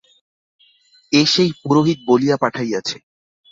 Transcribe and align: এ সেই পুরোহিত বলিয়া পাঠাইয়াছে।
এ 1.11 1.21
সেই 1.25 1.49
পুরোহিত 1.61 1.99
বলিয়া 2.07 2.35
পাঠাইয়াছে। 2.37 2.97